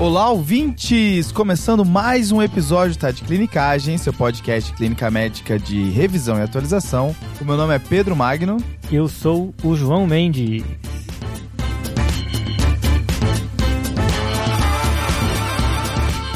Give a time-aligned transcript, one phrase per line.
[0.00, 1.30] Olá, ouvintes!
[1.30, 7.14] Começando mais um episódio tá, de Clinicagem, seu podcast clínica médica de revisão e atualização.
[7.38, 8.56] O meu nome é Pedro Magno.
[8.90, 10.64] Eu sou o João Mendes.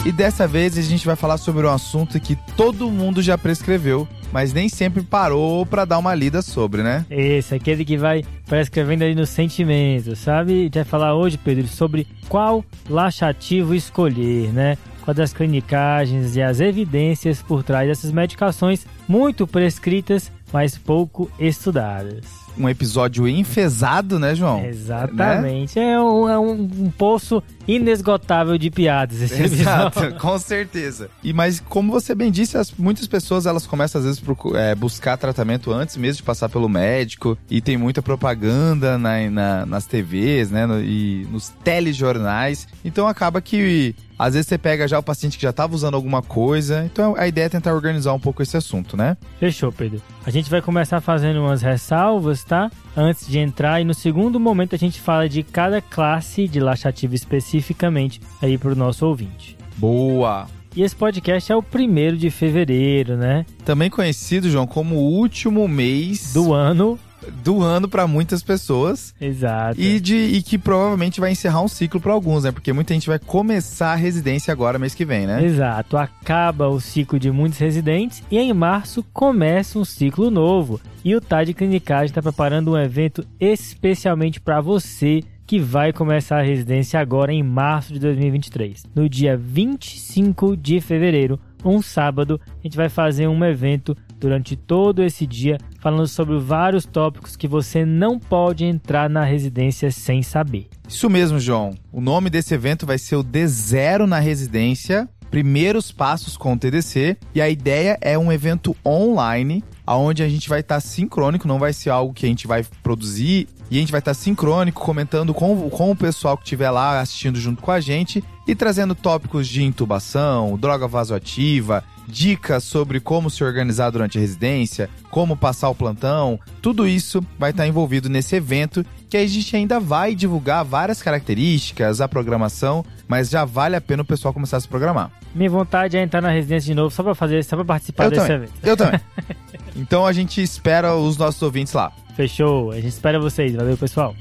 [0.05, 4.07] E dessa vez a gente vai falar sobre um assunto que todo mundo já prescreveu,
[4.31, 7.07] mas nem sempre parou para dar uma lida sobre, né?
[7.09, 10.53] Esse, aquele que vai prescrevendo ali nos sentimentos, sabe?
[10.53, 14.77] A gente vai falar hoje, Pedro, sobre qual laxativo escolher, né?
[15.01, 22.45] Quais as clinicagens e as evidências por trás dessas medicações muito prescritas, mas pouco estudadas
[22.57, 24.65] um episódio enfesado, né, João?
[24.65, 25.79] Exatamente.
[25.79, 25.93] Né?
[25.93, 30.19] É, um, é um, um, poço inesgotável de piadas esse Exato, episódio.
[30.21, 31.11] com certeza.
[31.23, 34.23] E mas como você bem disse, as, muitas pessoas elas começam às vezes
[34.55, 39.31] a é, buscar tratamento antes mesmo de passar pelo médico e tem muita propaganda na,
[39.31, 42.69] na nas TVs, né, no, e nos telejornais.
[42.85, 46.23] Então acaba que às vezes você pega já o paciente que já estava usando alguma
[46.23, 46.85] coisa.
[46.85, 49.17] Então a ideia é tentar organizar um pouco esse assunto, né?
[49.39, 50.01] Fechou, Pedro.
[50.25, 52.71] A gente vai começar fazendo umas ressalvas, tá?
[52.97, 57.15] Antes de entrar e no segundo momento a gente fala de cada classe de laxativo
[57.55, 59.57] especificamente aí para o nosso ouvinte.
[59.77, 60.47] Boa!
[60.77, 63.47] E esse podcast é o primeiro de fevereiro, né?
[63.65, 66.99] Também conhecido, João, como o último mês do ano
[67.43, 69.15] do ano para muitas pessoas.
[69.19, 69.81] Exato.
[69.81, 72.53] E, de, e que provavelmente vai encerrar um ciclo para alguns, né?
[72.53, 75.43] Porque muita gente vai começar a residência agora mês que vem, né?
[75.43, 75.97] Exato.
[75.97, 80.79] Acaba o ciclo de muitos residentes e em março começa um ciclo novo.
[81.03, 86.43] E o TAD Clinicagem está preparando um evento especialmente para você que vai começar a
[86.43, 88.85] residência agora em março de 2023.
[88.95, 95.03] No dia 25 de fevereiro, um sábado, a gente vai fazer um evento durante todo
[95.03, 100.67] esse dia falando sobre vários tópicos que você não pode entrar na residência sem saber.
[100.89, 101.75] Isso mesmo, João.
[101.93, 105.09] O nome desse evento vai ser o D0 na residência.
[105.35, 110.49] Primeiros passos com o TDC e a ideia é um evento online aonde a gente
[110.49, 113.49] vai estar tá sincrônico, não vai ser algo que a gente vai produzir.
[113.69, 117.01] E a gente vai estar tá sincrônico, comentando com, com o pessoal que estiver lá
[117.01, 123.31] assistindo junto com a gente e trazendo tópicos de intubação, droga vasoativa, dicas sobre como
[123.31, 128.37] se organizar durante a residência, como passar o plantão, tudo isso vai estar envolvido nesse
[128.37, 133.81] evento que a gente ainda vai divulgar várias características, a programação, mas já vale a
[133.81, 135.11] pena o pessoal começar a se programar.
[135.35, 138.11] Minha vontade é entrar na residência de novo só para fazer, só para participar Eu
[138.11, 138.37] desse também.
[138.37, 138.53] evento.
[138.63, 139.01] Eu também.
[139.77, 141.93] então a gente espera os nossos ouvintes lá.
[142.17, 142.71] Fechou.
[142.71, 143.55] A gente espera vocês.
[143.55, 144.15] Valeu, pessoal.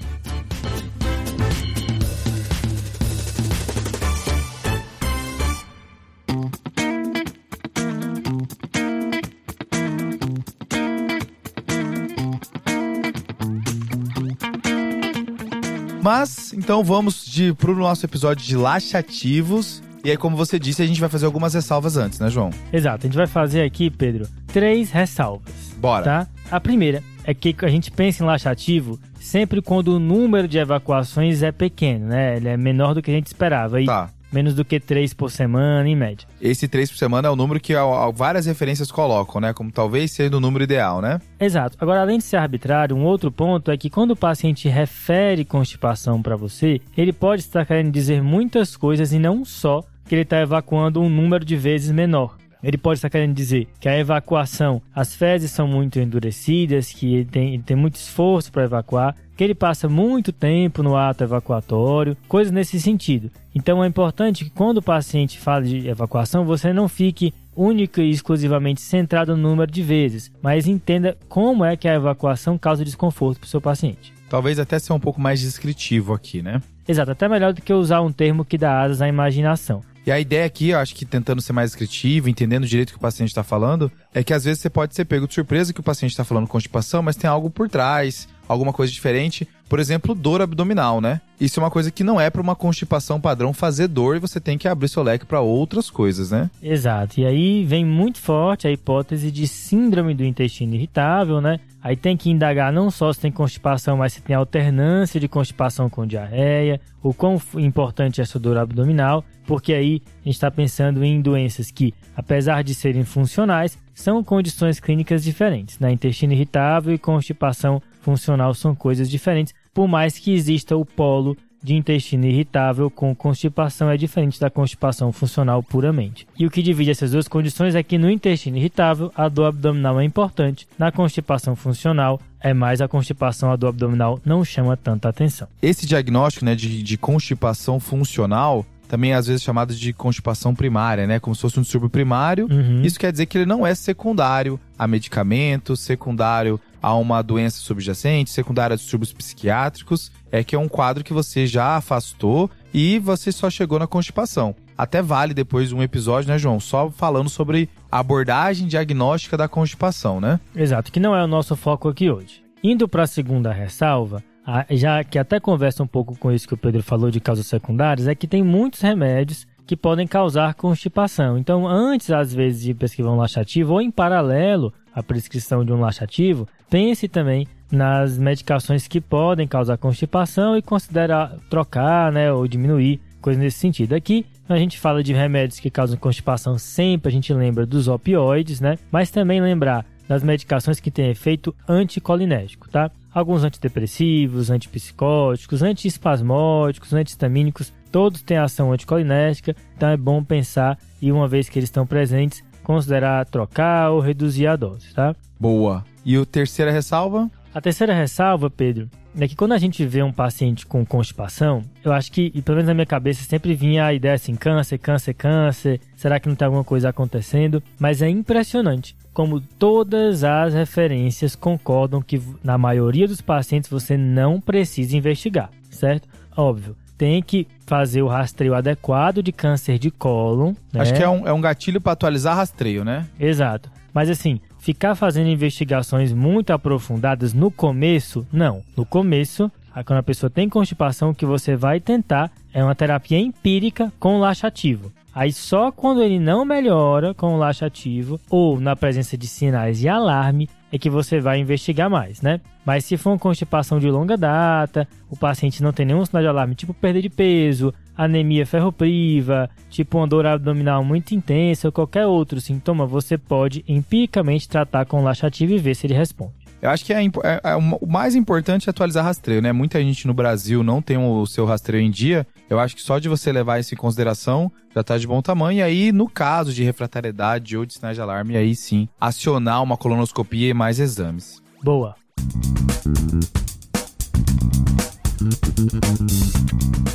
[16.03, 19.81] Mas, então vamos de, pro nosso episódio de laxativos.
[20.03, 22.50] E aí, como você disse, a gente vai fazer algumas ressalvas antes, né, João?
[22.74, 23.06] Exato.
[23.06, 25.53] A gente vai fazer aqui, Pedro, três ressalvas.
[25.78, 26.03] Bora.
[26.03, 26.28] Tá?
[26.52, 31.41] A primeira é que a gente pensa em laxativo sempre quando o número de evacuações
[31.41, 32.35] é pequeno, né?
[32.35, 33.81] Ele é menor do que a gente esperava.
[33.81, 36.28] E tá menos do que três por semana, em média.
[36.42, 37.74] Esse três por semana é o número que
[38.16, 39.54] várias referências colocam, né?
[39.54, 41.20] Como talvez seja o número ideal, né?
[41.40, 41.78] Exato.
[41.80, 46.22] Agora, além de ser arbitrário, um outro ponto é que quando o paciente refere constipação
[46.22, 50.42] para você, ele pode estar querendo dizer muitas coisas e não só que ele está
[50.42, 52.36] evacuando um número de vezes menor.
[52.64, 57.26] Ele pode estar querendo dizer que a evacuação, as fezes são muito endurecidas, que ele
[57.26, 62.18] tem, ele tem muito esforço para evacuar, que ele passa muito tempo no ato evacuatório,
[62.28, 63.32] coisas nesse sentido.
[63.54, 68.10] Então é importante que quando o paciente fala de evacuação, você não fique única e
[68.10, 73.40] exclusivamente centrado no número de vezes, mas entenda como é que a evacuação causa desconforto
[73.40, 74.14] para o seu paciente.
[74.30, 76.62] Talvez até ser um pouco mais descritivo aqui, né?
[76.88, 79.82] Exato, até melhor do que usar um termo que dá asas à imaginação.
[80.06, 82.98] E a ideia aqui, eu acho que tentando ser mais descritivo, entendendo direito o que
[82.98, 85.80] o paciente está falando, é que às vezes você pode ser pego de surpresa que
[85.80, 89.47] o paciente está falando constipação, mas tem algo por trás, alguma coisa diferente.
[89.67, 91.22] Por exemplo, dor abdominal, né?
[91.40, 94.40] Isso é uma coisa que não é para uma constipação padrão fazer dor e você
[94.40, 96.49] tem que abrir seu leque para outras coisas, né?
[96.61, 97.19] Exato.
[97.19, 101.59] E aí vem muito forte a hipótese de síndrome do intestino irritável, né?
[101.81, 105.90] Aí tem que indagar não só se tem constipação, mas se tem alternância de constipação
[105.90, 111.03] com diarreia, o quão importante é essa dor abdominal, porque aí a gente está pensando
[111.03, 115.78] em doenças que, apesar de serem funcionais, são condições clínicas diferentes.
[115.78, 115.91] Né?
[115.91, 121.73] Intestino irritável e constipação funcional são coisas diferentes, por mais que exista o polo de
[121.73, 126.28] intestino irritável com constipação é diferente da constipação funcional puramente.
[126.38, 130.00] E o que divide essas duas condições é que no intestino irritável a dor abdominal
[130.00, 135.08] é importante, na constipação funcional é mais a constipação, a dor abdominal não chama tanta
[135.08, 135.47] atenção.
[135.61, 141.19] Esse diagnóstico né, de, de constipação funcional também às vezes chamado de constipação primária, né?
[141.19, 142.47] Como se fosse um distúrbio primário.
[142.47, 142.84] Uhum.
[142.84, 148.29] Isso quer dizer que ele não é secundário a medicamentos, secundário a uma doença subjacente,
[148.29, 150.11] secundário a distúrbios psiquiátricos.
[150.31, 154.55] É que é um quadro que você já afastou e você só chegou na constipação.
[154.78, 156.59] Até vale depois um episódio, né, João?
[156.59, 160.40] Só falando sobre a abordagem diagnóstica da constipação, né?
[160.55, 162.43] Exato, que não é o nosso foco aqui hoje.
[162.63, 164.23] Indo para a segunda ressalva,
[164.69, 168.07] já que até conversa um pouco com isso que o Pedro falou de causas secundárias,
[168.07, 171.37] é que tem muitos remédios que podem causar constipação.
[171.37, 175.79] Então, antes, às vezes, de prescrever um laxativo, ou em paralelo à prescrição de um
[175.79, 182.99] laxativo, pense também nas medicações que podem causar constipação e considerar trocar, né, ou diminuir,
[183.22, 183.93] coisa nesse sentido.
[183.93, 188.59] Aqui, a gente fala de remédios que causam constipação, sempre a gente lembra dos opioides,
[188.59, 192.91] né, mas também lembrar das medicações que têm efeito anticolinérgico, tá?
[193.14, 201.28] Alguns antidepressivos, antipsicóticos, antiespasmódicos, antihistamínicos, todos têm ação anticolinérgica, então é bom pensar e uma
[201.28, 205.16] vez que eles estão presentes, considerar trocar ou reduzir a dose, tá?
[205.40, 205.86] Boa.
[206.04, 207.30] E o terceira ressalva?
[207.54, 208.90] A terceira ressalva, Pedro,
[209.20, 212.58] é que quando a gente vê um paciente com constipação, eu acho que, e pelo
[212.58, 216.36] menos na minha cabeça, sempre vinha a ideia assim: câncer, câncer, câncer, será que não
[216.36, 217.62] tem alguma coisa acontecendo?
[217.80, 224.42] Mas é impressionante como todas as referências concordam que, na maioria dos pacientes, você não
[224.42, 226.08] precisa investigar, certo?
[226.36, 226.76] Óbvio.
[226.98, 230.54] Tem que fazer o rastreio adequado de câncer de cólon.
[230.74, 230.98] Acho né?
[230.98, 233.06] que é um, é um gatilho para atualizar rastreio, né?
[233.20, 233.70] Exato.
[233.94, 238.64] Mas assim, ficar fazendo investigações muito aprofundadas no começo, não.
[238.78, 242.74] No começo, a- quando a pessoa tem constipação, o que você vai tentar é uma
[242.74, 244.90] terapia empírica com laxativo.
[245.14, 249.90] Aí só quando ele não melhora com o laxativo ou na presença de sinais de
[249.90, 252.40] alarme é que você vai investigar mais, né?
[252.66, 256.30] Mas se for uma constipação de longa data, o paciente não tem nenhum sinal de
[256.30, 262.05] alarme, tipo perda de peso, anemia ferropriva, tipo uma dor abdominal muito intensa ou qualquer
[262.05, 266.34] outro sintoma, você pode empiricamente tratar com laxativo e ver se ele responde.
[266.62, 269.51] Eu acho que é, é- é o mais importante é atualizar rastreio, né?
[269.51, 272.25] Muita gente no Brasil não tem o seu rastreio em dia.
[272.50, 275.60] Eu acho que só de você levar isso em consideração já tá de bom tamanho.
[275.60, 279.75] E aí, no caso de refratariedade ou de sinais de alarme, aí sim, acionar uma
[279.75, 281.43] colonoscopia e mais exames.
[281.62, 281.95] Boa.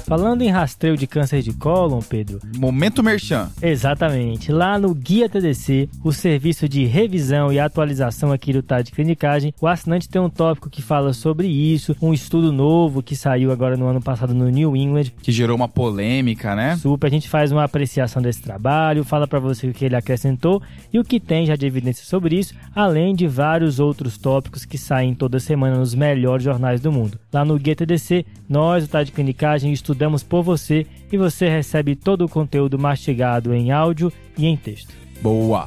[0.09, 3.51] Falando em rastreio de câncer de cólon, Pedro, Momento merchan.
[3.61, 4.51] Exatamente.
[4.51, 9.67] Lá no Guia TDC, o serviço de revisão e atualização aqui do TAD Clinicagem, o
[9.67, 13.87] assinante tem um tópico que fala sobre isso, um estudo novo que saiu agora no
[13.87, 15.13] ano passado no New England.
[15.23, 16.77] Que gerou uma polêmica, né?
[16.77, 20.63] Super, a gente faz uma apreciação desse trabalho, fala para você o que ele acrescentou
[20.91, 24.79] e o que tem já de evidência sobre isso, além de vários outros tópicos que
[24.79, 27.19] saem toda semana nos melhores jornais do mundo.
[27.31, 28.18] Lá no Guia TDC,
[28.49, 33.71] nós, o TAD Clinicagem, estudamos por você e você recebe todo o conteúdo mastigado em
[33.71, 34.93] áudio e em texto.
[35.21, 35.67] Boa.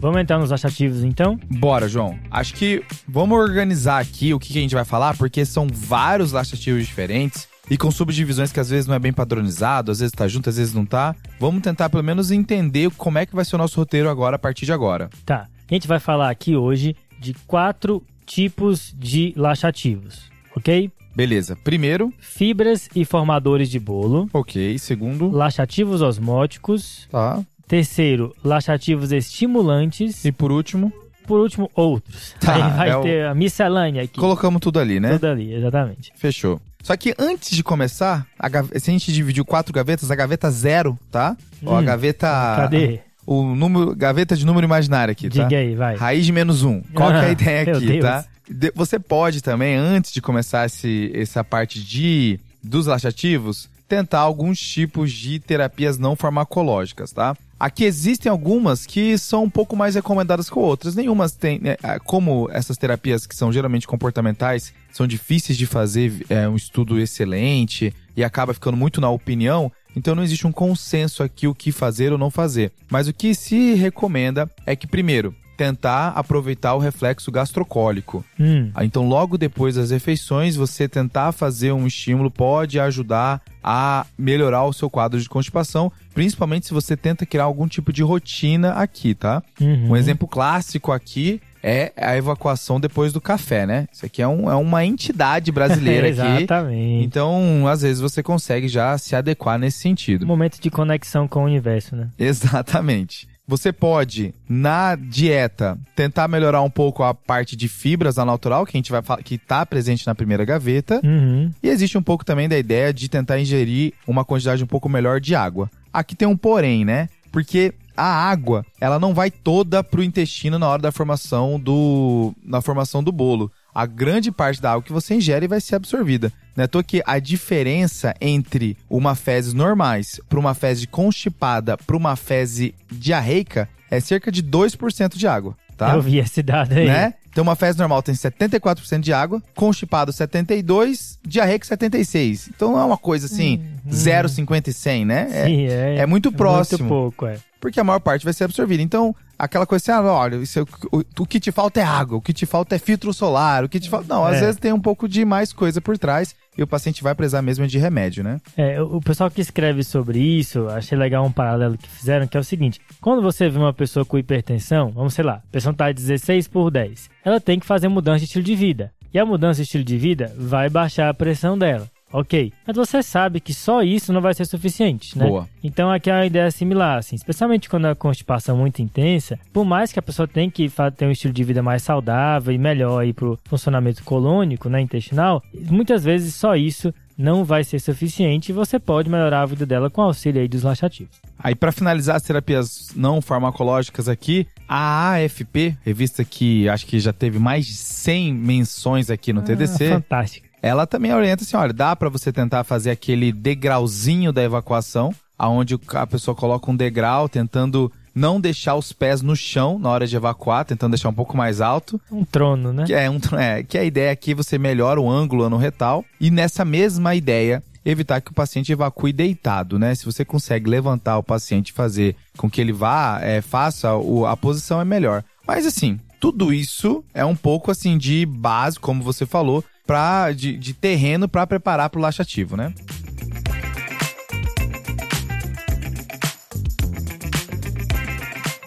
[0.00, 1.38] Vamos entrar nos achativos então?
[1.50, 2.18] Bora, João.
[2.30, 6.32] Acho que vamos organizar aqui o que que a gente vai falar, porque são vários
[6.32, 10.26] laxativos diferentes e com subdivisões que às vezes não é bem padronizado, às vezes tá
[10.28, 11.14] junto, às vezes não tá.
[11.38, 14.38] Vamos tentar pelo menos entender como é que vai ser o nosso roteiro agora a
[14.38, 15.08] partir de agora.
[15.24, 15.46] Tá.
[15.70, 20.90] A gente vai falar aqui hoje de quatro tipos de laxativos, ok?
[21.14, 21.56] Beleza.
[21.62, 24.28] Primeiro, Fibras e formadores de bolo.
[24.32, 24.78] ok.
[24.78, 27.06] Segundo, Laxativos osmóticos.
[27.10, 27.40] tá.
[27.68, 30.24] Terceiro, laxativos estimulantes.
[30.24, 30.92] E por último,
[31.26, 32.34] Por último, outros.
[32.40, 34.18] Tá, Aí vai é o- ter a miscelânea aqui.
[34.18, 35.12] colocamos tudo ali, né?
[35.12, 36.10] Tudo ali, exatamente.
[36.16, 36.60] Fechou.
[36.82, 40.50] Só que antes de começar, a gave- se a gente dividiu quatro gavetas, a gaveta
[40.50, 41.36] zero, tá?
[41.64, 42.26] Ou a Hum, gaveta.
[42.56, 43.00] Cadê?
[43.26, 43.94] O número.
[43.94, 45.44] Gaveta de número imaginário aqui, tá?
[45.44, 45.96] Diga aí, vai.
[45.96, 46.80] Raiz de menos um.
[46.94, 48.24] Qual que é a Ah, ideia aqui, tá?
[48.48, 54.58] De- você pode também, antes de começar esse, essa parte de dos laxativos, tentar alguns
[54.58, 57.36] tipos de terapias não farmacológicas, tá?
[57.60, 60.94] Aqui existem algumas que são um pouco mais recomendadas que outras.
[60.94, 66.24] Nenhumas tem, né, ah, como essas terapias que são geralmente comportamentais, são difíceis de fazer
[66.30, 69.70] é, um estudo excelente e acaba ficando muito na opinião.
[69.94, 72.72] Então não existe um consenso aqui o que fazer ou não fazer.
[72.90, 78.24] Mas o que se recomenda é que primeiro tentar aproveitar o reflexo gastrocólico.
[78.38, 84.06] Hum, Ah, Então, logo depois das refeições, você tentar fazer um estímulo pode ajudar a
[84.18, 88.72] melhorar o seu quadro de constipação, principalmente se você tenta criar algum tipo de rotina
[88.72, 89.42] aqui, tá?
[89.60, 89.90] uhum.
[89.90, 93.86] Um exemplo clássico aqui é a evacuação depois do café, né?
[93.92, 96.20] Isso aqui é, um- é uma entidade brasileira aqui.
[96.38, 97.04] Exatamente.
[97.04, 100.24] Então, às vezes você consegue já se adequar nesse sentido.
[100.24, 102.08] Um momento de conexão com o universo, né?
[102.18, 103.28] Exatamente.
[103.50, 108.76] Você pode, na dieta, tentar melhorar um pouco a parte de fibras da natural, que
[108.76, 111.00] a gente vai falar, que tá presente na primeira gaveta.
[111.02, 111.50] Uhum.
[111.60, 115.20] E existe um pouco também da ideia de tentar ingerir uma quantidade um pouco melhor
[115.20, 115.68] de água.
[115.92, 117.08] Aqui tem um porém, né?
[117.32, 122.62] Porque a água, ela não vai toda pro intestino na hora da formação do na
[122.62, 123.50] formação do bolo.
[123.74, 126.32] A grande parte da água que você ingere vai ser absorvida.
[126.56, 126.66] Né?
[126.66, 132.72] Tô que a diferença entre uma fezes normais para uma fezes constipada para uma fezes
[132.90, 135.94] diarreica é cerca de 2% de água, tá?
[135.94, 136.86] Eu vi esse dado aí.
[136.86, 137.14] Né?
[137.30, 142.50] Então uma fezes normal tem 74% de água, constipado 72, diarreico 76.
[142.54, 143.62] Então não é uma coisa assim,
[143.94, 145.28] 0,50 e 100, né?
[145.32, 146.78] É- Sim, é, é muito próximo.
[146.80, 147.36] Muito pouco, é.
[147.60, 148.82] porque a maior parte vai ser absorvida.
[148.82, 152.18] Então, aquela coisa assim, ah, olha, isso é o, o- que te falta é água,
[152.18, 154.06] o que te falta é filtro solar, o que te falta.
[154.12, 154.40] Não, às É.
[154.40, 157.66] vezes tem um pouco de mais coisa por trás e o paciente vai precisar mesmo
[157.66, 158.40] de remédio, né?
[158.56, 162.40] É, o pessoal que escreve sobre isso, achei legal um paralelo que fizeram, que é
[162.40, 165.90] o seguinte: quando você vê uma pessoa com hipertensão, vamos sei lá, a pessoa tá
[165.92, 168.90] 16 por 10, ela tem que fazer mudança de estilo de vida.
[169.12, 171.88] E a mudança de estilo de vida vai baixar a pressão dela.
[172.12, 175.26] Ok, mas você sabe que só isso não vai ser suficiente, né?
[175.26, 175.48] Boa.
[175.62, 179.64] Então aqui é uma ideia similar, assim, especialmente quando a constipação é muito intensa, por
[179.64, 182.98] mais que a pessoa tenha que ter um estilo de vida mais saudável e melhor
[183.00, 188.52] aí pro funcionamento colônico, né, intestinal, muitas vezes só isso não vai ser suficiente e
[188.52, 191.20] você pode melhorar a vida dela com auxílio aí dos laxativos.
[191.38, 197.12] Aí, para finalizar as terapias não farmacológicas aqui, a AFP, revista que acho que já
[197.12, 200.49] teve mais de 100 menções aqui no Ah, TDC, fantástico.
[200.62, 205.78] Ela também orienta assim, olha, dá para você tentar fazer aquele degrauzinho da evacuação, aonde
[205.94, 210.16] a pessoa coloca um degrau tentando não deixar os pés no chão na hora de
[210.16, 212.00] evacuar, tentando deixar um pouco mais alto.
[212.10, 212.84] Um trono, né?
[212.84, 216.64] Que é, um, é, que a ideia aqui você melhora o ângulo anorretal e nessa
[216.64, 219.94] mesma ideia evitar que o paciente evacue deitado, né?
[219.94, 224.26] Se você consegue levantar o paciente e fazer com que ele vá, é, faça o,
[224.26, 225.24] a posição é melhor.
[225.46, 230.56] Mas assim, tudo isso é um pouco assim de base, como você falou, pra, de,
[230.56, 232.72] de terreno para preparar para o laxativo, né?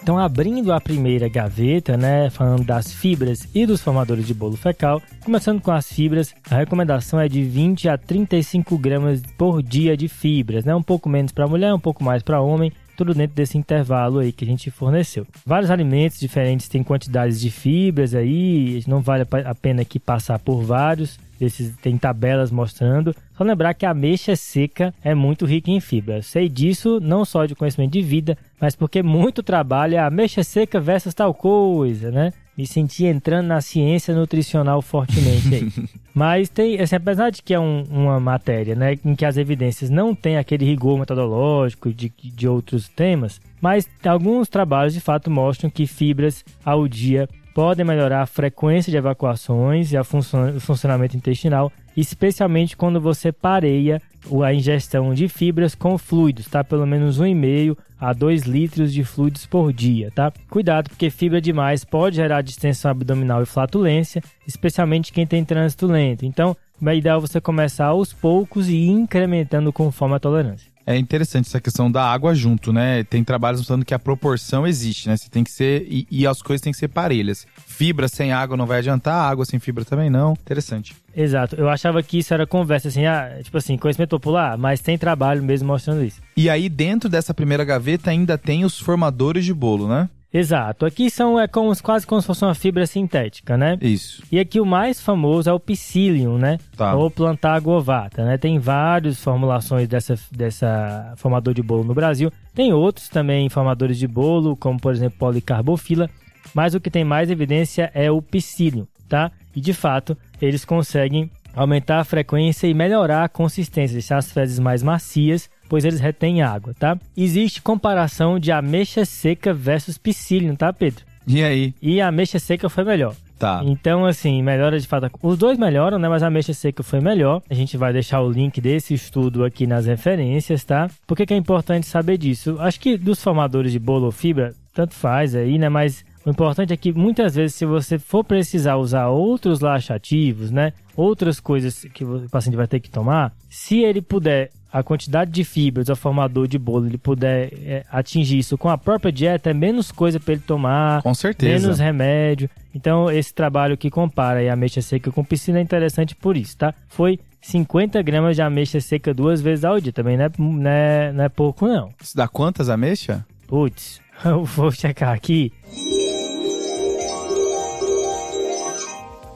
[0.02, 5.00] Então, abrindo a primeira gaveta, né, falando das fibras e dos formadores de bolo fecal,
[5.24, 10.08] começando com as fibras, a recomendação é de 20 a 35 gramas por dia de
[10.08, 13.58] fibras, né, um pouco menos para mulher, um pouco mais para homem, tudo dentro desse
[13.58, 15.26] intervalo aí que a gente forneceu.
[15.44, 20.62] Vários alimentos diferentes têm quantidades de fibras aí, não vale a pena aqui passar por
[20.62, 23.14] vários, desses tem tabelas mostrando.
[23.36, 26.18] Só lembrar que a ameixa seca é muito rica em fibra.
[26.18, 30.06] Eu sei disso não só de conhecimento de vida, mas porque muito trabalho é a
[30.06, 32.32] ameixa seca versus tal coisa, né?
[32.56, 35.72] Me senti entrando na ciência nutricional fortemente aí.
[36.14, 39.90] mas tem, assim, apesar de que é um- uma matéria, né, em que as evidências
[39.90, 45.68] não têm aquele rigor metodológico de, de outros temas, mas alguns trabalhos de fato mostram
[45.68, 51.16] que fibras ao dia podem melhorar a frequência de evacuações e a funcio- o funcionamento
[51.16, 54.00] intestinal, especialmente quando você pareia
[54.44, 56.64] a ingestão de fibras com fluidos, tá?
[56.64, 60.30] Pelo menos 1,5 a 2 litros de fluidos por dia, tá?
[60.50, 66.26] Cuidado, porque fibra demais pode gerar distensão abdominal e flatulência, especialmente quem tem trânsito lento.
[66.26, 70.73] Então, é ideal você começar aos poucos e ir incrementando conforme a tolerância.
[70.86, 73.04] É interessante essa questão da água junto, né?
[73.04, 75.16] Tem trabalhos mostrando que a proporção existe, né?
[75.16, 75.86] Você tem que ser.
[75.88, 77.46] E, e as coisas têm que ser parelhas.
[77.66, 80.32] Fibra sem água não vai adiantar, água sem fibra também não.
[80.32, 80.94] Interessante.
[81.16, 81.56] Exato.
[81.56, 85.42] Eu achava que isso era conversa assim, ah, tipo assim, conhecimento popular, mas tem trabalho
[85.42, 86.20] mesmo mostrando isso.
[86.36, 90.08] E aí, dentro dessa primeira gaveta, ainda tem os formadores de bolo, né?
[90.34, 90.84] Exato.
[90.84, 93.78] Aqui são é como, quase como se fosse uma fibra sintética, né?
[93.80, 94.20] Isso.
[94.32, 96.58] E aqui o mais famoso é o psyllium, né?
[96.76, 96.96] Tá.
[96.96, 98.36] Ou plantago ovata, né?
[98.36, 102.32] Tem várias formulações dessa, dessa formador de bolo no Brasil.
[102.52, 106.10] Tem outros também formadores de bolo, como por exemplo policarbofila.
[106.52, 109.30] Mas o que tem mais evidência é o psyllium, tá?
[109.54, 114.58] E de fato, eles conseguem aumentar a frequência e melhorar a consistência, deixar as fezes
[114.58, 116.96] mais macias, pois eles retêm água, tá?
[117.16, 121.04] Existe comparação de ameixa seca versus psyllium, tá, Pedro?
[121.26, 121.74] E aí?
[121.82, 123.16] E a ameixa seca foi melhor.
[123.40, 123.60] Tá.
[123.64, 125.10] Então, assim, melhora de fato.
[125.20, 126.08] Os dois melhoram, né?
[126.08, 127.42] Mas a ameixa seca foi melhor.
[127.50, 130.88] A gente vai deixar o link desse estudo aqui nas referências, tá?
[131.08, 132.56] Por que, que é importante saber disso?
[132.60, 135.68] Acho que dos formadores de bolo ou fibra, tanto faz aí, né?
[135.68, 140.72] Mas o importante é que muitas vezes, se você for precisar usar outros laxativos, né?
[140.96, 145.44] Outras coisas que o paciente vai ter que tomar, se ele puder a quantidade de
[145.44, 149.54] fibras ao formador de bolo, ele puder é, atingir isso com a própria dieta, é
[149.54, 151.62] menos coisa para ele tomar, Com certeza.
[151.62, 152.50] menos remédio.
[152.74, 156.74] Então, esse trabalho que compara a ameixa seca com piscina é interessante por isso, tá?
[156.88, 161.12] Foi 50 gramas de ameixa seca duas vezes ao dia, também não é, não é,
[161.12, 161.90] não é pouco, não.
[162.02, 163.24] Isso dá quantas ameixa?
[163.46, 165.52] Putz, Eu vou checar aqui.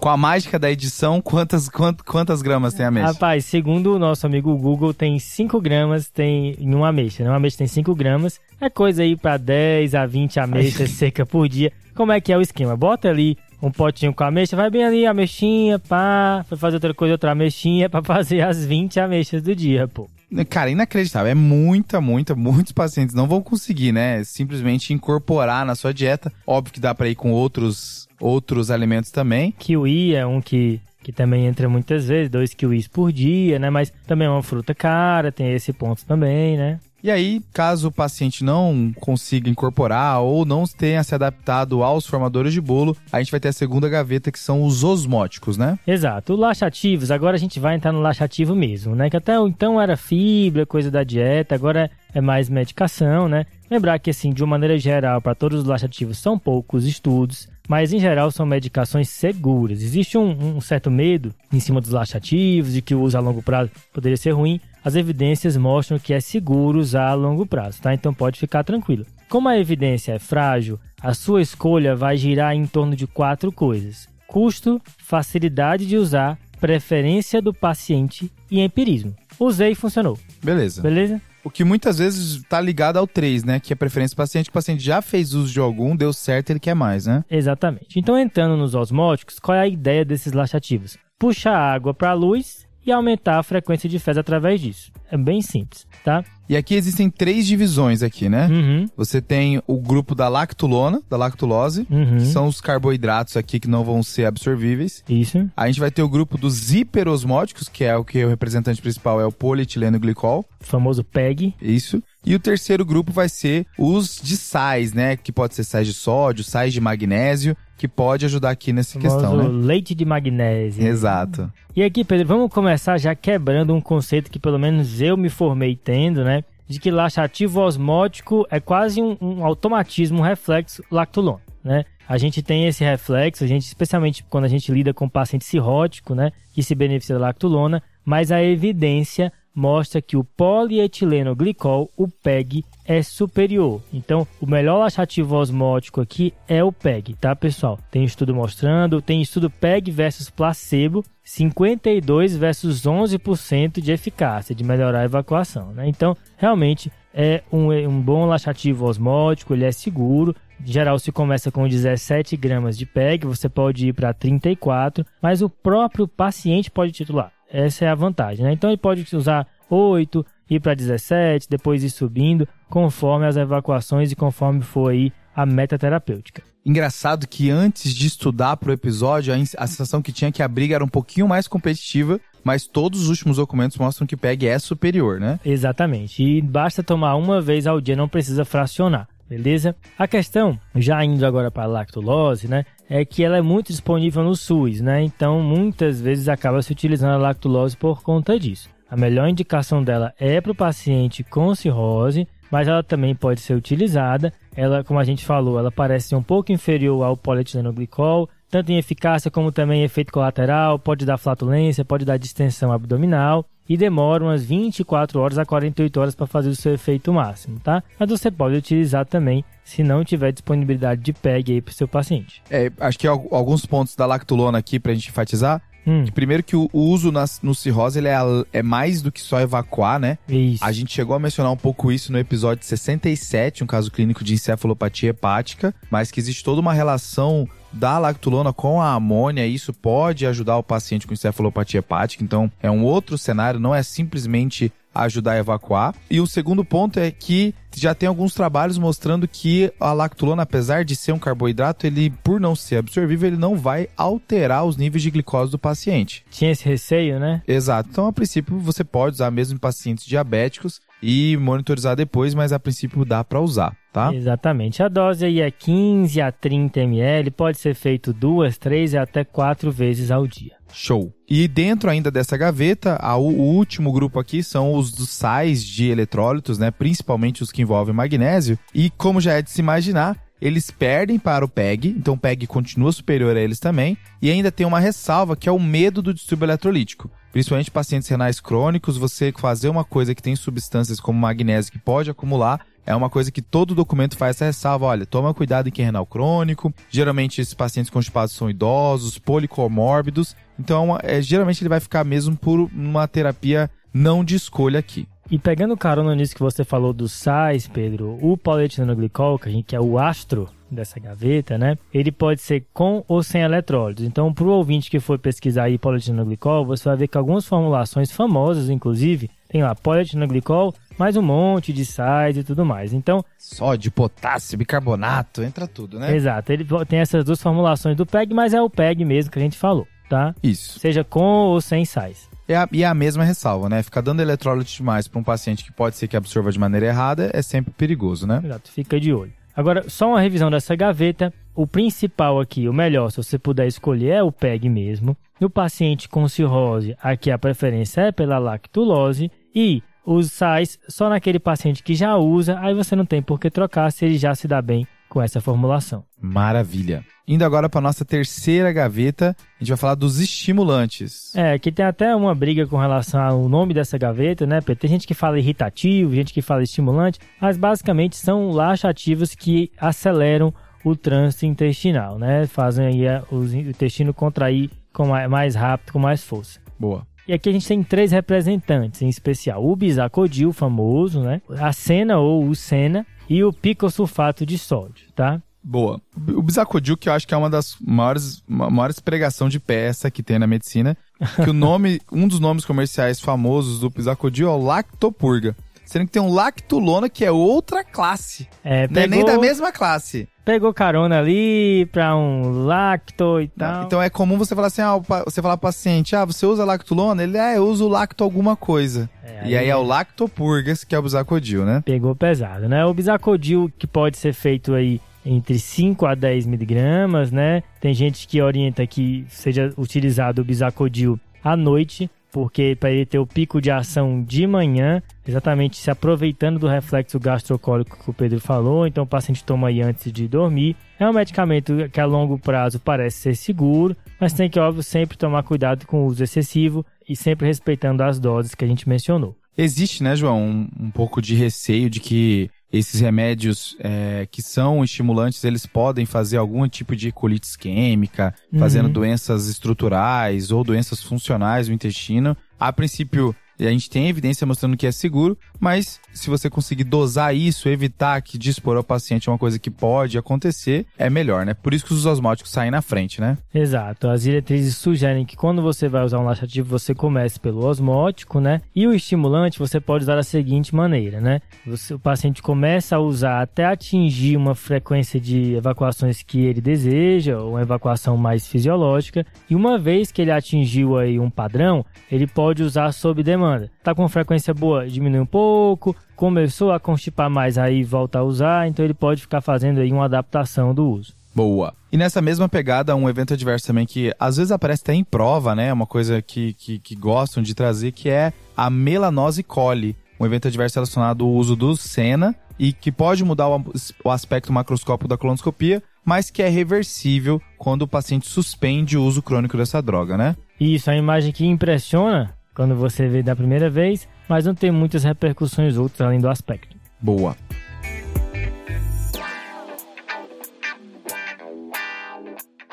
[0.00, 3.09] Com a mágica da edição, quantas, quant, quantas gramas tem a ameixa?
[3.09, 7.31] Rapaz, segundo o nosso amigo Google, tem 5 gramas tem em uma ameixa, né?
[7.31, 8.40] Uma ameixa tem 5 gramas.
[8.61, 11.73] É coisa aí para 10 a 20 ameixas seca por dia.
[11.97, 12.76] Como é que é o esquema?
[12.76, 17.14] Bota ali um potinho com ameixa, vai bem ali, ameixinha, pá, vai fazer outra coisa,
[17.14, 20.09] outra ameixinha, pra fazer as 20 ameixas do dia, pô.
[20.49, 21.33] Cara, inacreditável.
[21.33, 24.23] É muita, muita, muitos pacientes não vão conseguir, né?
[24.23, 26.33] Simplesmente incorporar na sua dieta.
[26.47, 29.52] Óbvio que dá para ir com outros outros alimentos também.
[29.52, 33.70] Kiwi é um que que também entra muitas vezes, dois kiwis por dia, né?
[33.70, 36.78] Mas também é uma fruta cara, tem esse ponto também, né?
[37.02, 42.52] E aí, caso o paciente não consiga incorporar ou não tenha se adaptado aos formadores
[42.52, 45.78] de bolo, a gente vai ter a segunda gaveta que são os osmóticos, né?
[45.87, 46.34] Exato.
[46.34, 49.08] Os laxativos, agora a gente vai entrar no laxativo mesmo, né?
[49.08, 53.46] Que até então era fibra, coisa da dieta, agora é mais medicação, né?
[53.70, 57.92] Lembrar que, assim, de uma maneira geral, para todos os laxativos são poucos estudos, mas
[57.92, 59.82] em geral são medicações seguras.
[59.82, 63.42] Existe um, um, certo medo em cima dos laxativos de que o uso a longo
[63.42, 64.58] prazo poderia ser ruim.
[64.82, 67.92] As evidências mostram que é seguro usar a longo prazo, tá?
[67.92, 69.04] Então pode ficar tranquilo.
[69.28, 74.08] Como a evidência é frágil, a sua escolha vai girar em torno de quatro coisas:
[74.26, 79.14] custo, facilidade de usar, preferência do paciente e empirismo.
[79.38, 80.18] Usei e funcionou.
[80.42, 80.80] Beleza.
[80.80, 81.20] Beleza?
[81.49, 83.59] O que muitas vezes está ligado ao 3, né?
[83.59, 86.61] Que é preferência do paciente, o paciente já fez uso de algum, deu certo, ele
[86.61, 87.25] quer mais, né?
[87.31, 87.99] Exatamente.
[87.99, 90.99] Então, entrando nos osmóticos, qual é a ideia desses laxativos?
[91.19, 94.90] Puxa a água para a luz e aumentar a frequência de fezes através disso.
[95.11, 96.23] É bem simples, tá?
[96.49, 98.47] E aqui existem três divisões aqui, né?
[98.49, 98.87] Uhum.
[98.97, 102.16] Você tem o grupo da lactulona, da lactulose, Uhum.
[102.16, 105.04] que são os carboidratos aqui que não vão ser absorvíveis.
[105.09, 105.47] Isso.
[105.57, 109.21] A gente vai ter o grupo dos hiperosmóticos, que é o que o representante principal
[109.21, 110.45] é o polietileno glicol.
[110.61, 111.54] O famoso PEG.
[111.61, 112.02] Isso.
[112.25, 115.16] E o terceiro grupo vai ser os de sais, né?
[115.16, 119.37] Que pode ser sais de sódio, sais de magnésio, que pode ajudar aqui nessa questão,
[119.37, 119.49] né?
[119.49, 120.85] leite de magnésio.
[120.85, 121.51] Exato.
[121.75, 125.77] E aqui, Pedro, vamos começar já quebrando um conceito que pelo menos eu me formei
[125.77, 126.43] tendo, né?
[126.67, 131.85] De que laxativo osmótico é quase um, um automatismo, um reflexo lactulona, né?
[132.07, 136.17] A gente tem esse reflexo, a gente, especialmente quando a gente lida com paciente cirrótico,
[136.17, 136.33] né?
[136.53, 142.64] Que se beneficia da lactulona, mas a evidência mostra que o polietileno glicol, o PEG,
[142.85, 143.83] é superior.
[143.92, 147.79] Então, o melhor laxativo osmótico aqui é o PEG, tá, pessoal?
[147.90, 155.01] Tem estudo mostrando, tem estudo PEG versus placebo, 52 versus 11% de eficácia de melhorar
[155.01, 155.88] a evacuação, né?
[155.88, 160.35] Então, realmente é um, um bom laxativo osmótico, ele é seguro.
[160.61, 165.42] Em geral, se começa com 17 gramas de PEG, você pode ir para 34, mas
[165.42, 167.33] o próprio paciente pode titular.
[167.50, 168.52] Essa é a vantagem, né?
[168.52, 174.16] Então, ele pode usar 8, ir para 17, depois ir subindo, conforme as evacuações e
[174.16, 176.42] conforme for aí a meta terapêutica.
[176.64, 180.48] Engraçado que antes de estudar pro episódio, a, a sensação que tinha é que a
[180.48, 184.46] briga era um pouquinho mais competitiva, mas todos os últimos documentos mostram que o PEG
[184.46, 185.38] é superior, né?
[185.44, 186.22] Exatamente.
[186.22, 189.08] E basta tomar uma vez ao dia, não precisa fracionar.
[189.28, 189.76] Beleza?
[189.98, 194.22] A questão, já indo agora para a lactulose, né, é que ela é muito disponível
[194.22, 195.03] no SUS, né?
[195.03, 198.70] Então, muitas vezes acaba se utilizando a lactulose por conta disso.
[198.90, 203.55] A melhor indicação dela é para o paciente com cirrose, mas ela também pode ser
[203.55, 204.33] utilizada.
[204.57, 208.72] Ela, como a gente falou, ela parece ser um pouco inferior ao polietileno glicol, tanto
[208.72, 213.76] em eficácia como também em efeito colateral, pode dar flatulência, pode dar distensão abdominal e
[213.76, 217.83] demora umas 24 horas a 48 horas para fazer o seu efeito máximo, tá?
[217.98, 221.87] Mas você pode utilizar também se não tiver disponibilidade de PEG aí para o seu
[221.87, 222.42] paciente.
[222.50, 225.61] É, acho que al- alguns pontos da lactulona aqui pra gente enfatizar.
[225.87, 229.20] Hum, Primeiro que o, uso nas- no cirrose ele é, a- é mais do que
[229.22, 230.18] só evacuar, né?
[230.28, 230.62] isso.
[230.62, 234.35] A gente chegou a mencionar um pouco isso no episódio 67, um caso clínico de
[234.35, 240.26] encefalopatia hepática, mas que existe toda uma relação da lactulona com a amônia, isso pode
[240.26, 245.33] ajudar o paciente com encefalopatia hepática, então é um outro cenário, não é simplesmente ajudar
[245.33, 245.94] a evacuar.
[246.11, 250.85] E o segundo ponto é que já tem alguns trabalhos mostrando que a lactulona, apesar
[250.85, 255.02] de ser um carboidrato, ele, por não ser absorvível, ele não vai alterar os níveis
[255.02, 256.24] de glicose do paciente.
[256.31, 257.42] Tinha esse receio, né?
[257.46, 257.88] Exato.
[257.92, 262.59] Então, a princípio, você pode usar mesmo em pacientes diabéticos e monitorizar depois, mas a
[262.59, 264.14] princípio dá para usar, tá?
[264.14, 264.83] Exatamente.
[264.83, 269.24] A dose aí é 15 a 30 ml, pode ser feito duas, três e até
[269.24, 270.57] quatro vezes ao dia.
[270.72, 271.12] Show.
[271.29, 276.59] E dentro ainda dessa gaveta, o último grupo aqui são os dos sais de eletrólitos,
[276.59, 276.70] né?
[276.70, 278.59] Principalmente os que envolvem magnésio.
[278.74, 282.46] E como já é de se imaginar, eles perdem para o PEG, então o PEG
[282.46, 283.96] continua superior a eles também.
[284.22, 287.11] E ainda tem uma ressalva que é o medo do distúrbio eletrolítico.
[287.33, 292.11] Principalmente pacientes renais crônicos, você fazer uma coisa que tem substâncias como magnésio que pode
[292.11, 294.87] acumular é uma coisa que todo documento faz essa ressalva.
[294.87, 296.72] Olha, toma cuidado em quem é renal crônico.
[296.88, 300.35] Geralmente esses pacientes constipados são idosos, policomórbidos.
[300.59, 305.07] Então, é, geralmente ele vai ficar mesmo por uma terapia não de escolha aqui.
[305.31, 309.98] E pegando carona nisso que você falou dos sais, Pedro, o polietilenglicol, que é o
[309.98, 311.77] astro dessa gaveta, né?
[311.92, 314.05] Ele pode ser com ou sem eletrólitos.
[314.05, 318.11] Então, para o ouvinte que for pesquisar aí polietilenglicol, você vai ver que algumas formulações
[318.11, 322.92] famosas, inclusive, tem lá polietilenglicol, mais um monte de sais e tudo mais.
[322.92, 326.14] Então, sódio, potássio, bicarbonato, entra tudo, né?
[326.14, 326.52] Exato.
[326.52, 329.56] Ele tem essas duas formulações do PEG, mas é o PEG mesmo que a gente
[329.56, 330.34] falou, tá?
[330.42, 330.78] Isso.
[330.78, 332.28] Seja com ou sem sais.
[332.46, 333.82] É a, e é a mesma ressalva, né?
[333.82, 337.30] Ficar dando eletrólito demais para um paciente que pode ser que absorva de maneira errada
[337.32, 338.40] é sempre perigoso, né?
[338.44, 339.32] Exato, fica de olho.
[339.54, 341.32] Agora, só uma revisão dessa gaveta.
[341.54, 345.16] O principal aqui, o melhor, se você puder escolher, é o PEG mesmo.
[345.40, 349.30] No paciente com cirrose, aqui a preferência é pela lactulose.
[349.61, 353.51] E os sais só naquele paciente que já usa, aí você não tem por que
[353.51, 356.05] trocar se ele já se dá bem com essa formulação.
[356.21, 357.05] Maravilha.
[357.27, 361.35] Indo agora para nossa terceira gaveta, a gente vai falar dos estimulantes.
[361.35, 364.61] É, aqui tem até uma briga com relação ao nome dessa gaveta, né?
[364.61, 370.55] Tem gente que fala irritativo, gente que fala estimulante, mas basicamente são laxativos que aceleram
[370.85, 372.47] o trânsito intestinal, né?
[372.47, 376.61] Fazem aí o intestino contrair com mais rápido, com mais força.
[376.79, 377.05] Boa.
[377.29, 381.43] E aqui a gente tem três representantes, em especial o bisacodil famoso, né?
[381.59, 385.38] A cena ou o sena e o picosulfato de sódio, tá?
[385.62, 386.01] Boa.
[386.35, 390.23] O bisacodil, que eu acho que é uma das maiores, maiores pregação de peça que
[390.23, 390.97] tem na medicina,
[391.45, 395.55] que o nome, um dos nomes comerciais famosos do bisacodil é o lactopurga.
[395.88, 398.46] Sendo que tem um lactulona que é outra classe.
[398.62, 398.94] É, pegou...
[398.94, 403.85] Não é nem da mesma classe pegou carona ali pra um lacto e tal.
[403.85, 407.22] Então é comum você falar assim, ah, você falar pro paciente, ah, você usa lactulona?
[407.22, 409.11] Ele, ah, eu uso lacto alguma coisa.
[409.22, 411.83] É, aí e aí é o lactopurgas, que é o bisacodil, né?
[411.85, 412.83] Pegou pesado, né?
[412.87, 417.62] O bisacodil que pode ser feito aí entre 5 a 10 miligramas, né?
[417.79, 423.18] Tem gente que orienta que seja utilizado o bisacodil à noite, porque para ele ter
[423.18, 428.38] o pico de ação de manhã, exatamente se aproveitando do reflexo gastrocólico que o Pedro
[428.38, 430.77] falou, então o paciente toma aí antes de dormir.
[431.01, 435.18] É um medicamento que a longo prazo parece ser seguro, mas tem que, óbvio, sempre
[435.18, 439.35] tomar cuidado com o uso excessivo e sempre respeitando as doses que a gente mencionou.
[439.57, 444.85] Existe, né, João, um, um pouco de receio de que esses remédios é, que são
[444.85, 448.59] estimulantes, eles podem fazer algum tipo de colite isquêmica, uhum.
[448.59, 452.37] fazendo doenças estruturais ou doenças funcionais no intestino.
[452.61, 453.35] A princípio,
[453.66, 458.21] a gente tem evidência mostrando que é seguro, mas se você conseguir dosar isso, evitar
[458.23, 461.55] que dispor ao paciente é uma coisa que pode acontecer, é melhor, né?
[461.55, 463.37] Por isso que os osmóticos saem na frente, né?
[463.53, 464.09] Exato.
[464.09, 468.61] As diretrizes sugerem que quando você vai usar um laxativo, você comece pelo osmótico, né?
[468.75, 471.40] E o estimulante você pode usar da seguinte maneira, né?
[471.66, 477.38] Você, o paciente começa a usar até atingir uma frequência de evacuações que ele deseja,
[477.38, 482.27] ou uma evacuação mais fisiológica, e uma vez que ele atingiu aí um padrão, ele
[482.27, 483.47] pode usar sob demanda
[483.82, 488.68] Tá com frequência boa, diminui um pouco, começou a constipar mais, aí volta a usar,
[488.68, 491.14] então ele pode ficar fazendo aí uma adaptação do uso.
[491.34, 491.72] Boa.
[491.92, 495.54] E nessa mesma pegada, um evento adverso também que às vezes aparece até em prova,
[495.54, 495.72] né?
[495.72, 499.96] Uma coisa que, que, que gostam de trazer, que é a melanose coli.
[500.18, 503.64] Um evento adverso relacionado ao uso do Sena e que pode mudar o,
[504.04, 509.22] o aspecto macroscópico da colonoscopia, mas que é reversível quando o paciente suspende o uso
[509.22, 510.34] crônico dessa droga, né?
[510.58, 515.05] Isso, a imagem que impressiona quando você vê da primeira vez, mas não tem muitas
[515.05, 516.77] repercussões outras além do aspecto.
[517.01, 517.37] Boa.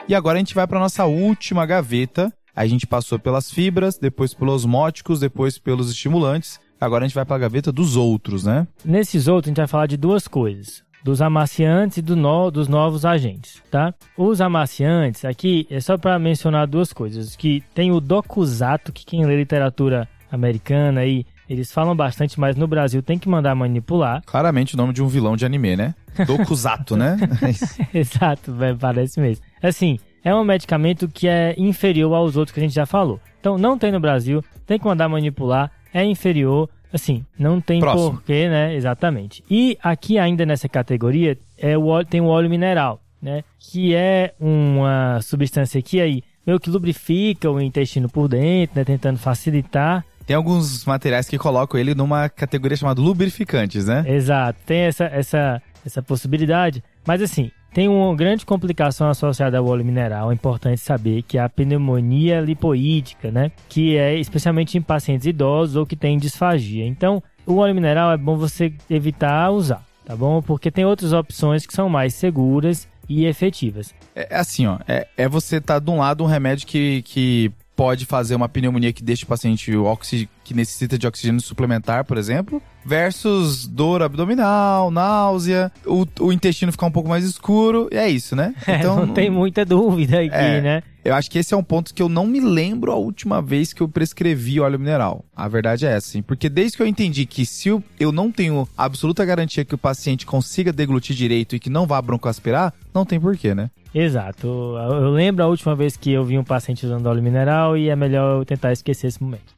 [0.08, 2.34] E agora a gente vai para nossa última gaveta.
[2.56, 6.60] A gente passou pelas fibras, depois pelos osmóticos, depois pelos estimulantes.
[6.82, 8.68] Agora a gente vai para a gaveta dos outros, né?
[8.84, 12.68] Nesses outros a gente vai falar de duas coisas dos amaciantes e do no, dos
[12.68, 13.94] novos agentes, tá?
[14.18, 19.24] Os amaciantes, aqui é só para mencionar duas coisas, que tem o docusato, que quem
[19.24, 24.24] lê literatura americana aí, eles falam bastante, mas no Brasil tem que mandar manipular.
[24.26, 25.94] Claramente o nome de um vilão de anime, né?
[26.26, 27.18] Dokuzato, né?
[27.94, 29.46] Exato, parece mesmo.
[29.62, 33.20] Assim, é um medicamento que é inferior aos outros que a gente já falou.
[33.40, 38.12] Então, não tem no Brasil, tem que mandar manipular, é inferior, Assim, não tem Próximo.
[38.12, 38.74] porquê, né?
[38.74, 39.44] Exatamente.
[39.52, 43.44] E aqui ainda nessa categoria é o óleo, tem o óleo mineral, né?
[43.60, 48.86] Que é uma substância que aí meio que lubrifica o intestino por dentro, né?
[48.86, 50.06] Tentando facilitar.
[50.26, 54.06] Tem alguns materiais que colocam ele numa categoria chamada lubrificantes, né?
[54.08, 56.82] Exato, tem essa, essa, essa possibilidade.
[57.06, 61.50] Mas assim, tem uma grande complicação associada ao óleo mineral, é importante saber que a
[61.50, 63.52] pneumonia lipoídica, né?
[63.68, 66.88] Que é especialmente em pacientes idosos ou que têm disfagia.
[66.88, 69.84] Então, o óleo mineral é bom você evitar usar.
[70.06, 70.42] tá bom?
[70.42, 73.94] Porque tem outras opções que são mais seguras e efetivas.
[74.16, 74.80] É é assim, ó.
[74.88, 78.94] É, é você tá de um lado um remédio que, que pode fazer uma pneumonia
[78.94, 84.92] que deixa o paciente oxi, que necessita de oxigênio suplementar, por exemplo, versus dor abdominal,
[84.92, 88.54] náusea, o, o intestino ficar um pouco mais escuro, e é isso, né?
[88.68, 90.62] Então, não, não tem muita dúvida aqui, É.
[90.62, 90.84] né?
[91.04, 93.72] Eu acho que esse é um ponto que eu não me lembro a última vez
[93.72, 95.24] que eu prescrevi óleo mineral.
[95.36, 96.24] A verdade é essa, sim.
[96.24, 99.78] Porque desde que eu entendi que se eu, eu não tenho absoluta garantia que o
[99.78, 103.70] paciente consiga deglutir direito e que não vá broncoaspirar, não tem porquê, né?
[103.94, 104.48] Exato.
[104.48, 107.96] Eu lembro a última vez que eu vi um paciente usando óleo mineral e é
[107.96, 109.54] melhor eu tentar esquecer esse momento.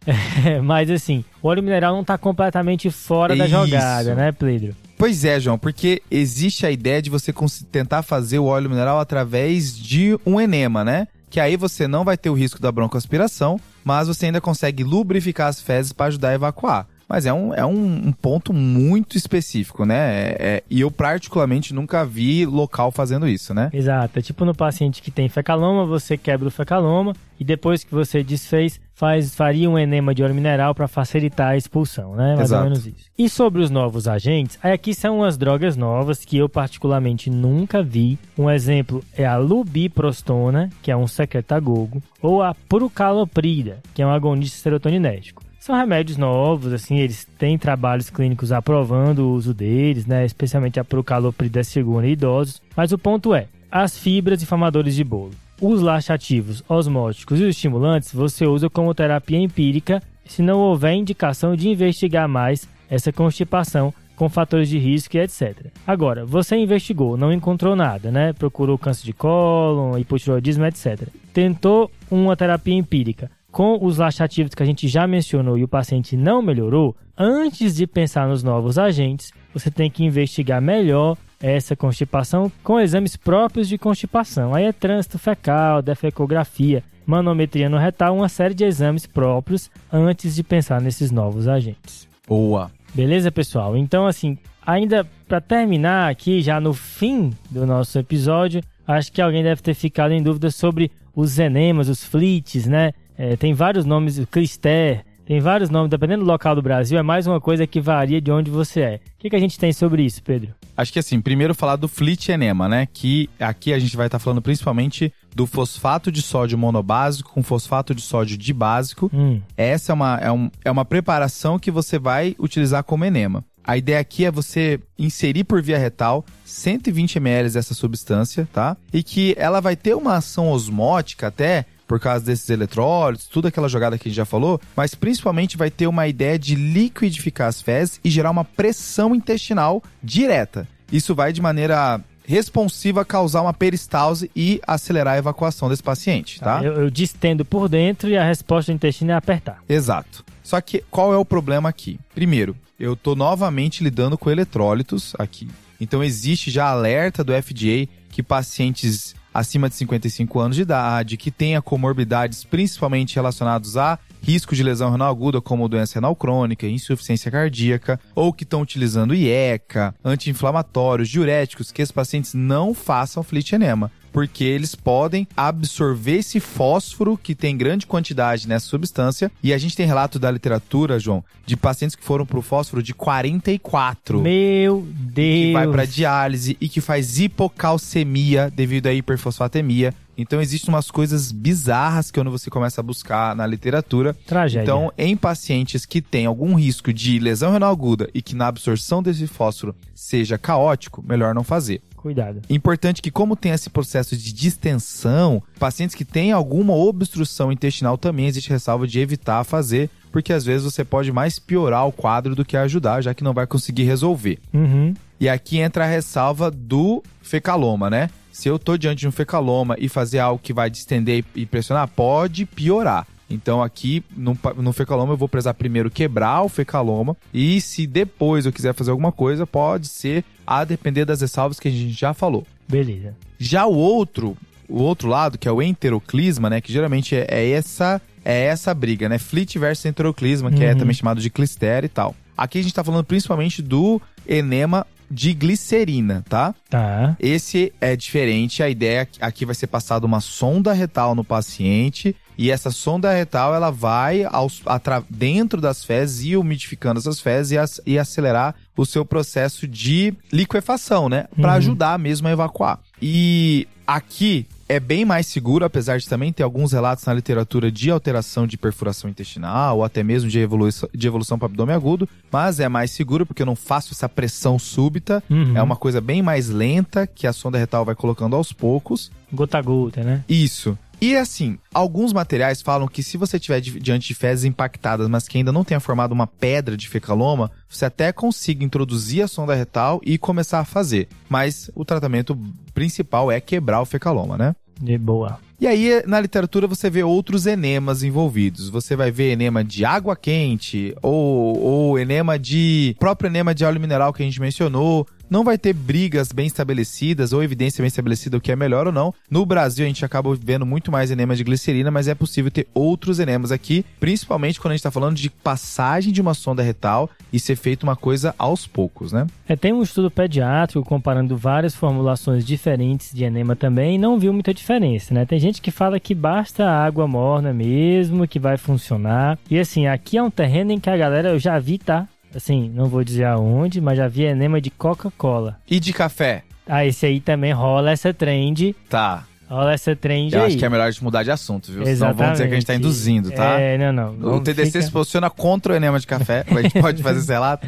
[0.65, 3.55] Mas assim, o óleo mineral não tá completamente fora da Isso.
[3.55, 4.75] jogada, né, Pedro?
[4.97, 7.33] Pois é, João, porque existe a ideia de você
[7.71, 11.07] tentar fazer o óleo mineral através de um enema, né?
[11.29, 15.47] Que aí você não vai ter o risco da broncoaspiração, mas você ainda consegue lubrificar
[15.47, 16.87] as fezes para ajudar a evacuar.
[17.07, 19.95] Mas é um, é um, um ponto muito específico, né?
[19.95, 23.69] É- é- e eu, particularmente, nunca vi local fazendo isso, né?
[23.71, 24.19] Exato.
[24.19, 28.23] É tipo no paciente que tem fecaloma, você quebra o fecaloma e depois que você
[28.23, 32.35] desfez, faz, faria um enema de óleo mineral para facilitar a expulsão, né?
[32.35, 32.63] Mais Exato.
[32.63, 33.05] ou menos isso.
[33.17, 37.81] E sobre os novos agentes, aí aqui são umas drogas novas que eu particularmente nunca
[37.81, 38.17] vi.
[38.37, 44.11] Um exemplo é a lubiprostona, que é um secretagogo, ou a prucaloprida, que é um
[44.11, 45.46] agonista serotoninérgico.
[45.67, 50.23] São remédios novos, assim, eles têm trabalhos clínicos aprovando o uso deles, né?
[50.23, 52.61] Especialmente a procaloprida segura em idosos.
[52.73, 58.13] Mas o ponto é, as fibras inflamadoras de bolo, os laxativos, osmóticos e os estimulantes
[58.13, 64.29] você usa como terapia empírica se não houver indicação de investigar mais essa constipação com
[64.29, 65.65] fatores de risco e etc.
[65.85, 68.31] Agora, você investigou, não encontrou nada, né?
[68.31, 71.09] Procurou câncer de cólon, hipotiroidismo, etc.
[71.33, 76.15] Tentou uma terapia empírica com os laxativos que a gente já mencionou e o paciente
[76.15, 82.51] não melhorou, antes de pensar nos novos agentes, você tem que investigar melhor essa constipação
[82.63, 84.53] com exames próprios de constipação.
[84.53, 90.43] Aí é trânsito fecal, defecografia, manometria no retal, uma série de exames próprios antes de
[90.43, 92.07] pensar nesses novos agentes.
[92.27, 92.69] Boa.
[92.93, 93.75] Beleza, pessoal?
[93.75, 99.41] Então, assim, ainda para terminar aqui, já no fim do nosso episódio, acho que alguém
[99.41, 102.93] deve ter ficado em dúvida sobre os enemas, os flits, né?
[103.17, 107.01] É, tem vários nomes, o Clister, tem vários nomes, dependendo do local do Brasil, é
[107.01, 108.95] mais uma coisa que varia de onde você é.
[108.95, 110.53] O que, que a gente tem sobre isso, Pedro?
[110.77, 112.87] Acho que assim, primeiro falar do flit enema, né?
[112.93, 117.95] Que aqui a gente vai estar falando principalmente do fosfato de sódio monobásico com fosfato
[117.95, 119.09] de sódio dibásico.
[119.13, 123.43] Hum, Essa é uma, é, um- é uma preparação que você vai utilizar como enema.
[123.63, 128.77] A ideia aqui é você inserir por via retal 120 ml dessa substância, tá?
[128.93, 133.69] E que ela vai ter uma ação osmótica até por causa desses eletrólitos, tudo aquela
[133.69, 137.61] jogada que a gente já falou, mas principalmente vai ter uma ideia de liquidificar as
[137.61, 140.67] fezes e gerar uma pressão intestinal direta.
[140.91, 146.61] Isso vai de maneira responsiva causar uma peristalse e acelerar a evacuação desse paciente, tá?
[146.61, 149.63] Eu, eu distendo por dentro e a resposta do intestino é apertar.
[149.67, 150.25] Exato.
[150.43, 151.97] Só que qual é o problema aqui?
[152.13, 155.49] Primeiro, eu tô novamente lidando com eletrólitos aqui.
[155.79, 161.29] Então existe já alerta do FDA que pacientes acima de 55 anos de idade, que
[161.29, 167.29] tenha comorbidades principalmente relacionados a risco de lesão renal aguda, como doença renal crônica, insuficiência
[167.29, 173.91] cardíaca, ou que estão utilizando IECA, anti-inflamatórios, diuréticos, que esses pacientes não façam flit enema
[174.11, 179.31] porque eles podem absorver esse fósforo que tem grande quantidade nessa substância.
[179.41, 182.93] E a gente tem relato da literatura, João, de pacientes que foram pro fósforo de
[182.93, 184.21] 44.
[184.21, 185.27] Meu Deus!
[185.27, 189.93] que vai para diálise e que faz hipocalcemia devido à hiperfosfatemia.
[190.17, 194.15] Então existem umas coisas bizarras que quando você começa a buscar na literatura.
[194.25, 194.63] Tragédia.
[194.63, 199.03] Então, em pacientes que têm algum risco de lesão renal aguda e que na absorção
[199.03, 201.81] desse fósforo seja caótico, melhor não fazer.
[201.95, 202.41] Cuidado.
[202.49, 208.27] Importante que, como tem esse processo de distensão, pacientes que têm alguma obstrução intestinal também
[208.27, 212.45] existe ressalva de evitar fazer, porque às vezes você pode mais piorar o quadro do
[212.45, 214.39] que ajudar, já que não vai conseguir resolver.
[214.53, 214.93] Uhum.
[215.19, 218.09] E aqui entra a ressalva do fecaloma, né?
[218.37, 221.87] Se eu tô diante de um fecaloma e fazer algo que vai distender e pressionar,
[221.87, 223.07] pode piorar.
[223.27, 228.45] Então aqui no, no fecaloma eu vou precisar primeiro quebrar o fecaloma e se depois
[228.45, 232.13] eu quiser fazer alguma coisa, pode ser a depender das ressalvas que a gente já
[232.13, 232.45] falou.
[232.69, 233.15] Beleza.
[233.39, 234.37] Já o outro,
[234.69, 236.61] o outro lado, que é o enteroclisma, né?
[236.61, 239.17] Que geralmente é, é essa é essa briga, né?
[239.17, 240.77] Flit versus enteroclisma, que é Uhum.
[240.77, 242.15] também chamado de clister e tal.
[242.37, 246.53] Aqui a gente tá falando principalmente do enema de glicerina, tá?
[246.69, 247.15] Tá.
[247.19, 251.23] Esse é diferente, a ideia é que aqui vai ser passada uma sonda retal no
[251.23, 257.19] paciente E essa sonda retal, ela vai aos, atra- dentro das fezes e umidificando essas
[257.19, 261.25] fezes e, ac- e acelerar o seu processo de liquefação, né?
[261.35, 261.57] Pra Uhum.
[261.57, 262.79] ajudar mesmo a evacuar.
[263.01, 267.89] E aqui é bem mais seguro, apesar de também ter alguns relatos na literatura de
[267.89, 272.59] alteração de perfuração intestinal ou até mesmo de evolução, de evolução para abdômen agudo, mas
[272.59, 275.23] é mais seguro porque eu não faço essa pressão súbita.
[275.29, 275.55] Uhum.
[275.55, 279.11] É uma coisa bem mais lenta que a sonda retal vai colocando aos poucos.
[279.31, 280.23] Gota a gota, né?
[280.27, 280.77] Isso.
[280.99, 285.27] E assim, alguns materiais falam que se você estiver di- diante de fezes impactadas, mas
[285.27, 289.53] que ainda não tenha formado uma pedra de fecaloma, você até consiga introduzir a sonda
[289.53, 291.07] retal e começar a fazer.
[291.29, 292.35] Mas o tratamento
[292.73, 294.55] principal é quebrar o fecaloma, né?
[294.81, 295.39] De boa.
[295.59, 298.69] E aí, na literatura, você vê outros enemas envolvidos.
[298.69, 302.95] Você vai ver enema de água quente, ou, ou enema de.
[302.99, 305.07] próprio enema de óleo mineral que a gente mencionou.
[305.29, 308.93] Não vai ter brigas bem estabelecidas ou evidência bem estabelecida o que é melhor ou
[308.93, 309.13] não.
[309.29, 312.65] No Brasil, a gente acaba vendo muito mais enemas de glicerina, mas é possível ter
[312.73, 317.09] outros enemas aqui, principalmente quando a gente está falando de passagem de uma sonda retal
[317.31, 319.27] e ser feito uma coisa aos poucos, né?
[319.49, 324.31] É, tem um estudo pediátrico comparando várias formulações diferentes de enema também e não viu
[324.31, 325.25] muita diferença, né?
[325.25, 329.37] Tem gente que fala que basta água morna mesmo, que vai funcionar.
[329.49, 332.07] E assim, aqui é um terreno em que a galera, eu já vi, tá?
[332.37, 335.57] Assim, não vou dizer aonde, mas já vi enema de Coca-Cola.
[335.67, 336.43] E de café?
[336.67, 338.75] Ah, esse aí também rola essa trend.
[338.87, 339.23] Tá.
[339.49, 340.47] Rola essa trend Eu aí.
[340.47, 341.83] acho que é melhor a gente mudar de assunto, viu?
[341.85, 342.85] Senão vão dizer que a gente tá Exatamente.
[342.85, 343.59] induzindo, tá?
[343.59, 344.13] É, não, não.
[344.13, 346.45] O Vamos- TDC fica- se posiciona contra o enema de café.
[346.47, 347.65] A gente pode fazer esse relato.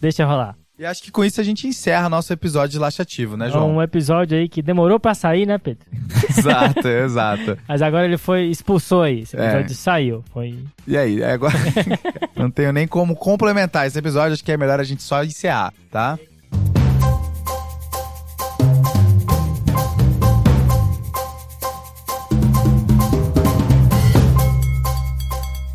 [0.00, 0.54] Deixa rolar.
[0.82, 3.76] E acho que com isso a gente encerra nosso episódio de laxativo, né, João?
[3.76, 5.86] Um episódio aí que demorou pra sair, né, Pedro?
[6.28, 7.56] exato, exato.
[7.68, 9.20] Mas agora ele foi, expulsou aí.
[9.20, 9.44] Esse É.
[9.44, 10.24] episódio saiu.
[10.32, 10.58] Foi.
[10.84, 11.54] E aí, agora
[12.34, 15.72] não tenho nem como complementar esse episódio, acho que é melhor a gente só encerrar,
[15.88, 16.18] tá?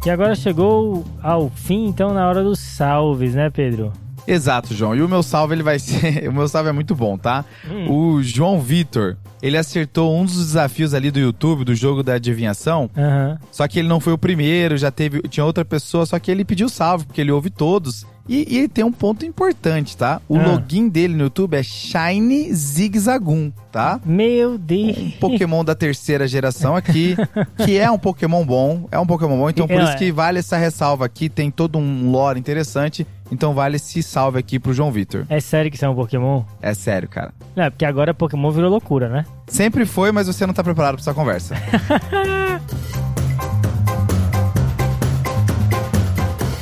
[0.06, 3.94] E agora chegou ao fim, então, na hora dos salves, né, Pedro?
[4.28, 4.96] Exato, João.
[4.96, 6.28] E o meu salve, ele vai ser.
[6.30, 7.46] O meu salve é muito bom, tá?
[7.70, 7.90] Hum.
[7.90, 12.90] O João Vitor, ele acertou um dos desafios ali do YouTube, do jogo da adivinhação.
[12.98, 13.40] Aham.
[13.52, 15.22] Só que ele não foi o primeiro, já teve.
[15.24, 18.06] Tinha outra pessoa, só que ele pediu salve, porque ele ouve todos.
[18.28, 20.22] E, e ele tem um ponto importante, tá?
[20.28, 20.46] O Ah.
[20.48, 24.00] login dele no YouTube é Shine Zigzagoon, tá?
[24.06, 24.98] Meu Deus.
[24.98, 27.16] Um Pokémon da terceira geração aqui,
[27.66, 29.84] que é um Pokémon bom, é um Pokémon bom, então por É.
[29.84, 34.40] isso que vale essa ressalva aqui, tem todo um lore interessante, então vale esse salve
[34.40, 35.26] aqui pro João Vitor.
[35.30, 36.44] É sério que isso é um Pokémon?
[36.62, 37.34] É sério, cara.
[37.56, 39.26] Não, é porque agora Pokémon virou loucura, né?
[39.48, 41.56] Sempre foi, mas você não tá preparado pra essa conversa.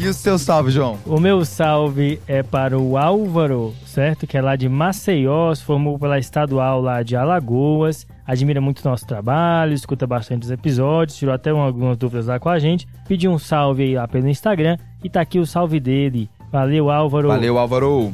[0.06, 0.98] e o seu salve, João?
[1.06, 4.28] O meu salve é para o Álvaro, certo?
[4.28, 8.06] Que é lá de Maceió, se formou pela estadual lá de Alagoas.
[8.28, 12.50] Admira muito nosso trabalho, escuta bastante os episódios, tirou até um- algumas dúvidas lá com
[12.50, 12.88] a gente.
[13.08, 16.30] Pediu um salve aí lá pelo Instagram e tá aqui o salve dele.
[16.52, 17.28] Valeu, Álvaro.
[17.28, 18.14] Valeu, Álvaro.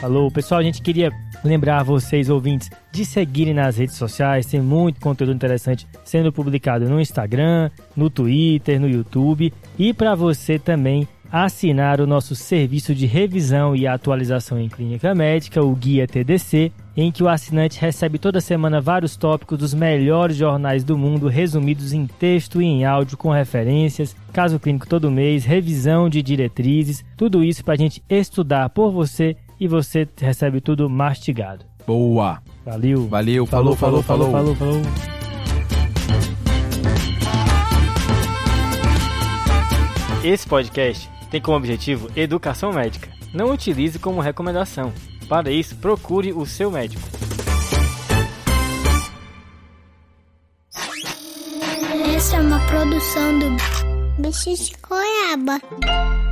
[0.00, 1.10] Falou, pessoal, a gente queria
[1.44, 7.00] lembrar vocês, ouvintes, de seguirem nas redes sociais, tem muito conteúdo interessante sendo publicado no
[7.00, 9.52] Instagram, no Twitter, no YouTube.
[9.78, 15.62] E para você também assinar o nosso serviço de revisão e atualização em clínica médica,
[15.62, 20.82] o Guia TDC, em que o assinante recebe toda semana vários tópicos dos melhores jornais
[20.82, 26.08] do mundo resumidos em texto e em áudio com referências, caso clínico todo mês, revisão
[26.08, 31.64] de diretrizes, tudo isso para a gente estudar por você e você recebe tudo mastigado.
[31.86, 32.42] Boa.
[32.64, 33.06] Valeu.
[33.06, 34.30] Valeu, falou, falou, falou.
[34.30, 34.82] falou, falou.
[40.24, 43.08] Esse podcast tem como objetivo educação médica.
[43.32, 44.92] Não utilize como recomendação.
[45.28, 47.02] Para isso, procure o seu médico.
[52.16, 56.25] Essa é uma produção do Bicho de Goiaba.